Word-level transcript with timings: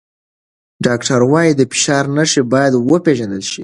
ډاکټران 0.85 1.23
وايي 1.31 1.51
د 1.55 1.61
فشار 1.71 2.05
نښې 2.15 2.41
باید 2.53 2.73
وپیژندل 2.91 3.43
شي. 3.51 3.59